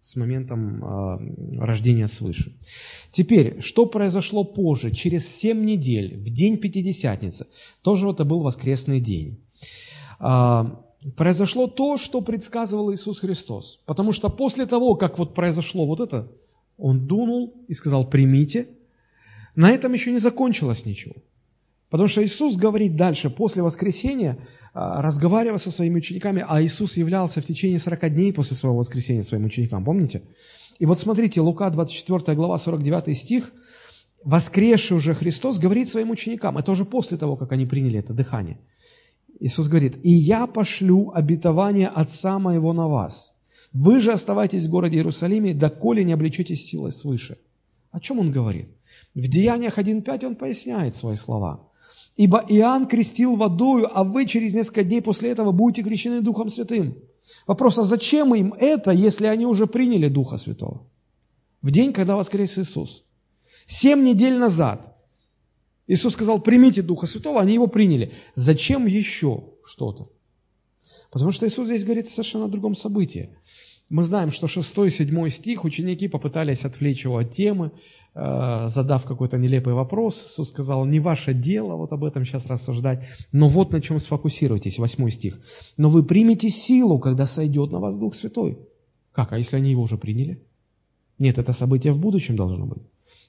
[0.00, 2.56] с моментом э, рождения свыше.
[3.10, 4.90] Теперь, что произошло позже?
[4.90, 7.46] Через семь недель, в день Пятидесятницы,
[7.82, 9.38] тоже это был воскресный день.
[10.24, 10.80] А,
[11.16, 13.80] произошло то, что предсказывал Иисус Христос.
[13.86, 16.28] Потому что после того, как вот произошло вот это,
[16.78, 18.68] Он дунул и сказал, примите,
[19.56, 21.16] на этом еще не закончилось ничего.
[21.90, 24.38] Потому что Иисус говорит дальше, после воскресения,
[24.72, 29.22] а, разговаривая со своими учениками, а Иисус являлся в течение 40 дней после своего воскресения
[29.22, 30.22] своим ученикам, помните?
[30.78, 33.52] И вот смотрите, Лука 24 глава, 49 стих,
[34.22, 38.58] воскресший уже Христос говорит своим ученикам, это уже после того, как они приняли это дыхание–
[39.40, 43.34] Иисус говорит, «И я пошлю обетование Отца моего на вас.
[43.72, 47.38] Вы же оставайтесь в городе Иерусалиме, доколе не облечетесь силой свыше».
[47.90, 48.68] О чем он говорит?
[49.14, 51.68] В Деяниях 1.5 он поясняет свои слова.
[52.16, 56.94] «Ибо Иоанн крестил водою, а вы через несколько дней после этого будете крещены Духом Святым».
[57.46, 60.86] Вопрос, а зачем им это, если они уже приняли Духа Святого?
[61.60, 63.04] В день, когда воскрес Иисус.
[63.66, 64.91] Семь недель назад
[65.86, 68.12] Иисус сказал, примите Духа Святого, они его приняли.
[68.34, 70.10] Зачем еще что-то?
[71.10, 73.30] Потому что Иисус здесь говорит о совершенно другом событии.
[73.88, 77.72] Мы знаем, что 6 и 7 стих ученики попытались отвлечь его от темы,
[78.14, 80.24] э, задав какой-то нелепый вопрос.
[80.24, 84.78] Иисус сказал, не ваше дело вот об этом сейчас рассуждать, но вот на чем сфокусируйтесь,
[84.78, 85.40] 8 стих.
[85.76, 88.58] «Но вы примете силу, когда сойдет на вас Дух Святой».
[89.12, 90.42] Как, а если они его уже приняли?
[91.18, 92.82] Нет, это событие в будущем должно быть.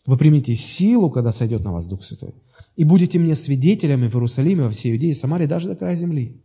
[0.05, 2.33] Вы примете силу, когда сойдет на вас Дух Святой,
[2.75, 6.41] и будете мне свидетелями в Иерусалиме, во всей Иудее, Самаре, даже до края земли.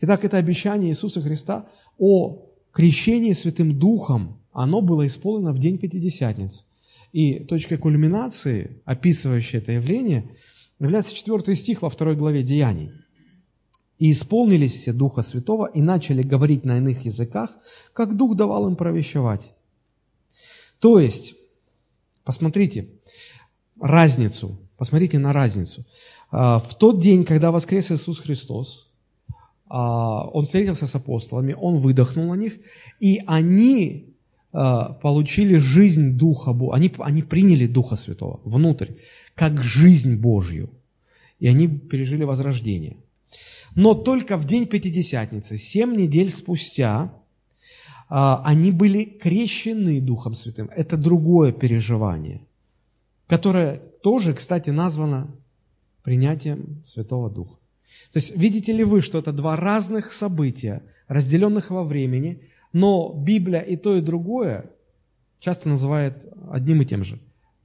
[0.00, 6.64] Итак, это обещание Иисуса Христа о крещении Святым Духом, оно было исполнено в день Пятидесятницы.
[7.12, 10.30] И точкой кульминации, описывающей это явление,
[10.80, 12.90] является четвертый стих во второй главе Деяний.
[13.98, 17.50] «И исполнились все Духа Святого, и начали говорить на иных языках,
[17.92, 19.54] как Дух давал им провещевать».
[20.78, 21.34] То есть,
[22.28, 22.90] Посмотрите
[23.80, 25.86] разницу, посмотрите на разницу.
[26.30, 28.90] А, в тот день, когда воскрес Иисус Христос,
[29.66, 32.58] а, Он встретился с апостолами, Он выдохнул на них,
[33.00, 34.12] и они
[34.52, 38.88] а, получили жизнь Духа Божьего, они, они приняли Духа Святого внутрь,
[39.34, 40.68] как жизнь Божью,
[41.40, 42.98] и они пережили возрождение.
[43.74, 47.10] Но только в день Пятидесятницы, семь недель спустя,
[48.08, 50.70] они были крещены Духом Святым.
[50.74, 52.40] Это другое переживание,
[53.26, 55.28] которое тоже, кстати, названо
[56.02, 57.56] принятием Святого Духа.
[58.12, 62.40] То есть видите ли вы, что это два разных события, разделенных во времени,
[62.72, 64.70] но Библия и то, и другое
[65.40, 67.18] часто называет одним и тем же.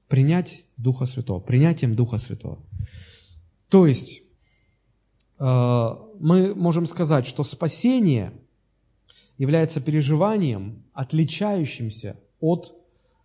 [0.08, 2.60] Принять Духа Святого, принятием Духа Святого.
[3.70, 4.24] То есть,
[5.40, 8.32] мы можем сказать, что спасение
[9.38, 12.76] является переживанием, отличающимся от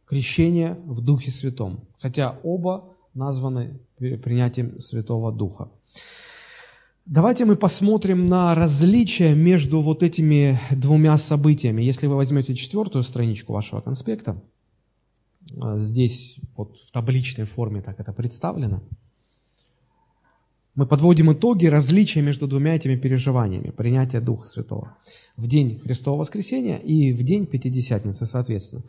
[0.06, 5.70] крещения в Духе Святом, хотя оба названы принятием Святого Духа.
[7.04, 11.82] Давайте мы посмотрим на различия между вот этими двумя событиями.
[11.82, 14.42] Если вы возьмете четвертую страничку вашего конспекта,
[15.62, 18.82] а, здесь вот в табличной форме так это представлено,
[20.78, 24.96] мы подводим итоги различия между двумя этими переживаниями, принятия Духа Святого.
[25.36, 28.84] В день Христового воскресения и в день Пятидесятницы, соответственно.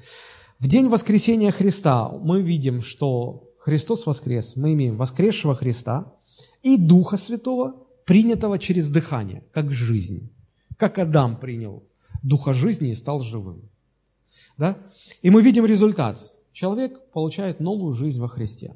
[0.59, 6.13] В день воскресения Христа мы видим, что Христос воскрес, мы имеем воскресшего Христа
[6.61, 10.29] и Духа Святого, принятого через дыхание, как жизнь.
[10.77, 11.81] Как Адам принял
[12.21, 13.63] духа жизни и стал живым.
[14.59, 14.77] Да?
[15.23, 16.19] И мы видим результат.
[16.53, 18.75] Человек получает новую жизнь во Христе.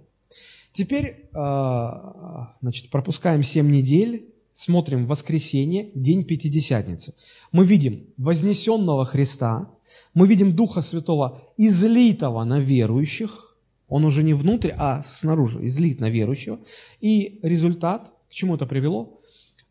[0.74, 7.13] Теперь а, значит, пропускаем 7 недель, смотрим воскресенье, день Пятидесятницы.
[7.51, 9.69] Мы видим вознесенного Христа,
[10.15, 13.57] мы видим Духа Святого, излитого на верующих,
[13.88, 16.59] он уже не внутрь, а снаружи, излит на верующего.
[16.99, 19.21] И результат, к чему это привело?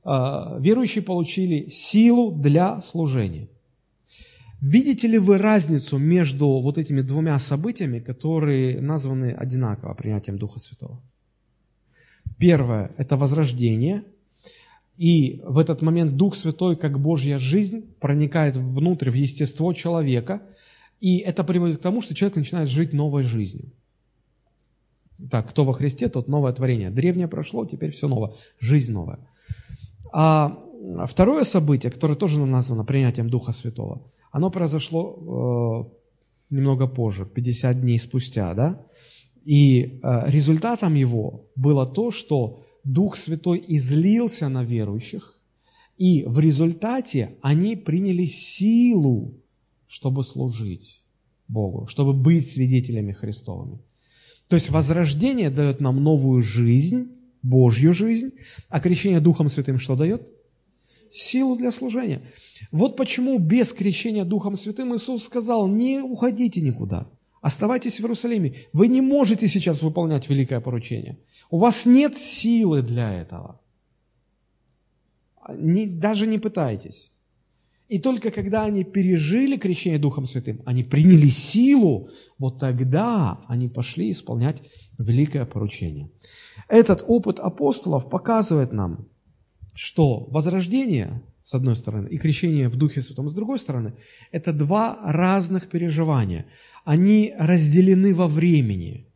[0.05, 3.48] А, верующие получили силу для служения.
[4.62, 11.02] Видите ли вы разницу между вот этими двумя событиями, которые названы одинаково принятием Духа Святого?
[12.38, 14.04] Первое– это возрождение,
[14.96, 20.42] и в этот момент Дух Святой, как Божья жизнь, проникает внутрь, в естество человека,
[21.00, 23.72] и это приводит к тому, что человек начинает жить новой жизнью.
[25.28, 26.90] Так, кто во Христе, тот новое творение.
[26.90, 28.34] Древнее прошло, теперь все новое.
[28.60, 29.18] Жизнь новая.
[30.12, 30.56] А
[31.08, 34.02] второе событие, которое тоже названо принятием Духа Святого,
[34.32, 35.90] оно произошло
[36.50, 38.84] э, немного позже, 50 дней спустя, да?
[39.44, 45.38] И э, результатом его было то, что Дух Святой излился на верующих,
[45.98, 49.34] и в результате они приняли силу,
[49.86, 51.02] чтобы служить
[51.46, 53.78] Богу, чтобы быть свидетелями Христовыми.
[54.48, 57.08] То есть возрождение дает нам новую жизнь,
[57.42, 58.30] Божью жизнь,
[58.68, 60.28] а крещение Духом Святым что дает?
[61.12, 62.22] Силу для служения.
[62.70, 67.06] Вот почему без крещения Духом Святым Иисус сказал, не уходите никуда,
[67.42, 68.54] оставайтесь в Иерусалиме.
[68.72, 71.18] Вы не можете сейчас выполнять великое поручение.
[71.50, 73.60] У вас нет силы для этого.
[75.48, 77.10] Не, даже не пытайтесь.
[77.88, 82.08] И только когда они пережили крещение Духом Святым, они приняли силу,
[82.38, 84.62] вот тогда они пошли исполнять
[84.98, 86.10] великое поручение.
[86.68, 89.08] Этот опыт апостолов показывает нам,
[89.74, 93.94] что возрождение, с одной стороны, и крещение в Духе Святом, с другой стороны,
[94.30, 96.46] это два разных переживания.
[96.84, 99.06] Они разделены во времени.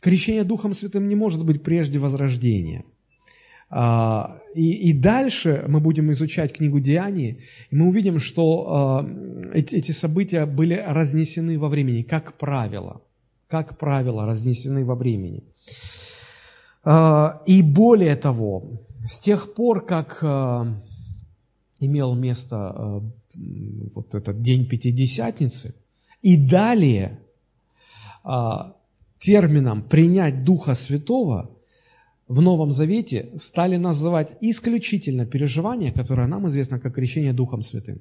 [0.00, 2.84] Крещение Духом Святым не может быть прежде возрождения–
[3.68, 7.40] а, и, и дальше мы будем изучать книгу Деяний,
[7.70, 9.08] и мы увидим, что а,
[9.52, 13.02] эти, эти события были разнесены во времени, как правило.
[13.48, 15.42] Как правило, разнесены во времени.
[16.84, 20.22] А, и более того, с тех пор, как
[21.80, 23.02] имел место
[23.94, 25.74] вот этот день Пятидесятницы,
[26.22, 27.20] и далее
[29.18, 31.50] термином «принять Духа Святого»
[32.28, 38.00] в Новом Завете стали называть исключительно переживание, которое нам известно как крещение Духом Святым.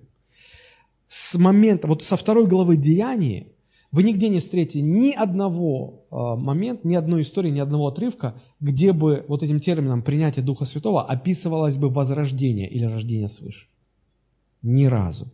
[1.07, 3.54] С момента, вот со второй главы Деяний
[3.95, 8.91] вы нигде не встретите ни одного э, момента, ни одной истории, ни одного отрывка, где
[8.91, 13.67] бы вот этим термином принятие Духа Святого описывалось бы возрождение или рождение свыше.
[14.61, 15.31] Ни разу.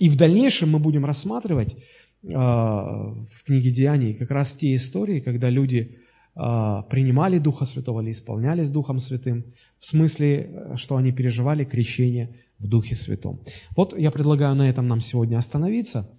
[0.00, 1.78] И в дальнейшем мы будем рассматривать э,
[2.24, 5.98] в книге Деяний как раз те истории, когда люди
[6.34, 9.44] а, принимали Духа Святого или исполнялись Духом Святым,
[9.78, 13.38] в смысле, что они переживали крещение в Духе Святом.
[13.76, 16.10] Вот я предлагаю на этом нам сегодня остановиться.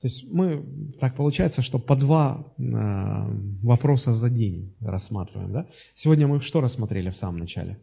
[0.00, 0.64] То есть мы,
[1.00, 2.62] так получается, что по два э,
[3.62, 5.52] вопроса за день рассматриваем.
[5.52, 5.66] Да?
[5.94, 7.78] Сегодня мы что рассмотрели в самом начале?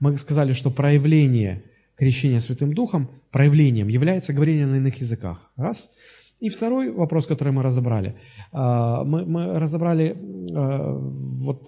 [0.00, 1.64] Мы сказали, что проявление
[1.96, 5.52] крещения Святым Духом, проявлением является говорение на иных языках.
[5.56, 5.90] Раз–
[6.40, 8.14] и второй вопрос, который мы разобрали.
[8.52, 10.16] А, мы, мы разобрали
[10.52, 11.66] а, вот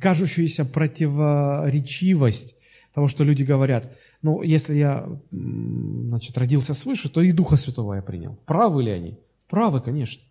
[0.00, 2.56] кажущуюся противоречивость
[2.92, 8.02] того, что люди говорят, ну, если я, значит, родился свыше, то и Духа Святого я
[8.02, 8.36] принял.
[8.46, 9.18] Правы ли они?
[9.48, 10.22] Правы, конечно.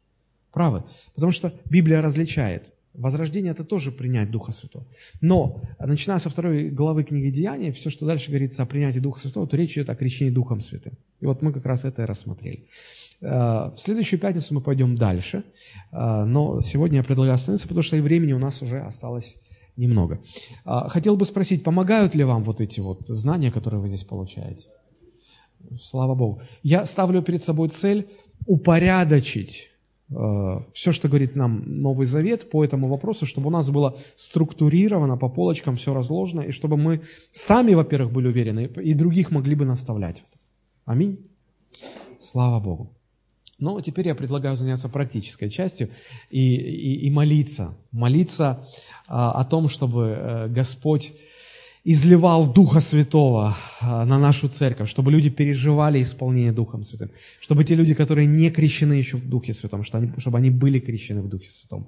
[0.52, 0.84] Правы.
[1.16, 2.74] Потому что Библия различает.
[2.94, 4.86] Возрождение– это тоже принять Духа Святого.
[5.22, 9.48] Но, начиная со второй главы книги Деяния, все, что дальше говорится о принятии Духа Святого,
[9.48, 10.94] то речь идет о крещении Духом Святым.
[11.22, 12.66] И вот мы как раз это и рассмотрели.
[13.22, 15.44] Э, в следующую пятницу мы пойдем дальше,
[15.92, 19.38] э, но сегодня я предлагаю остановиться, потому что и времени у нас уже осталось
[19.80, 20.20] немного.
[20.66, 24.68] А, хотел бы спросить, помогают ли вам вот эти вот знания, которые вы здесь получаете?
[25.82, 26.42] Слава Богу.
[26.64, 28.08] Я ставлю перед собой цель
[28.46, 29.70] упорядочить
[30.10, 30.16] э,
[30.74, 35.30] все, что говорит нам Новый Завет по этому вопросу, чтобы у нас было структурировано, по
[35.30, 37.02] полочкам все разложено, и чтобы мы
[37.32, 40.24] сами, во-первых, были уверены, и других могли бы наставлять.
[40.86, 41.18] Аминь.
[42.20, 42.99] Слава Богу.
[43.60, 45.90] Но теперь я предлагаю заняться практической частью
[46.30, 47.76] и, и, и молиться.
[47.92, 48.66] Молиться
[49.08, 51.14] а, о том, чтобы а, Господь
[51.84, 57.76] изливал Духа Святого а, на нашу церковь, чтобы люди переживали исполнение Духом Святым, чтобы те
[57.76, 61.30] люди, которые не крещены еще в Духе Святом, чтобы они, чтобы они были крещены в
[61.30, 61.88] Духе Святом.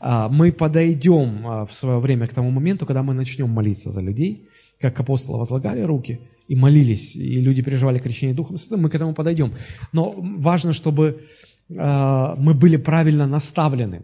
[0.00, 4.00] А, мы подойдем а, в свое время к тому моменту, когда мы начнем молиться за
[4.00, 4.48] людей,
[4.80, 9.14] как апостолы возлагали руки– и молились, и люди переживали крещение Духом Святым, мы к этому
[9.14, 9.52] подойдем.
[9.92, 11.20] Но важно, чтобы
[11.68, 14.02] э, мы были правильно наставлены.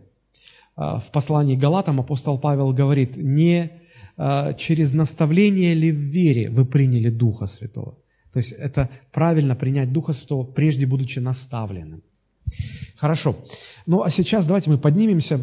[0.76, 3.70] Э, в послании Галатам апостол Павел говорит, не
[4.18, 7.96] э, через наставление ли в вере вы приняли Духа Святого.
[8.32, 12.02] То есть это правильно принять Духа Святого, прежде будучи наставленным.
[12.96, 13.36] Хорошо.
[13.86, 15.40] Ну а сейчас давайте мы поднимемся,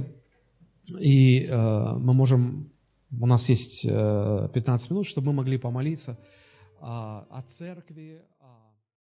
[0.99, 2.69] и э, мы можем,
[3.19, 6.19] у нас есть э, 15 минут, чтобы мы могли помолиться
[6.81, 8.21] о церкви,